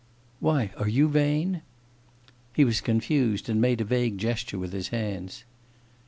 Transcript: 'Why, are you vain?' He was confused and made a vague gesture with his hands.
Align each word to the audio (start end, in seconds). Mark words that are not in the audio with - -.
'Why, 0.39 0.71
are 0.77 0.87
you 0.87 1.07
vain?' 1.09 1.61
He 2.53 2.65
was 2.65 2.81
confused 2.81 3.47
and 3.49 3.61
made 3.61 3.81
a 3.81 3.85
vague 3.85 4.17
gesture 4.17 4.57
with 4.57 4.73
his 4.73 4.87
hands. 4.87 5.43